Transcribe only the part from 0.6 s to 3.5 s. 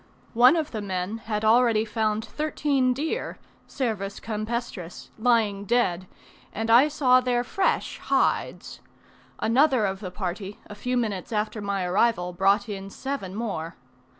the men had already found thirteen deer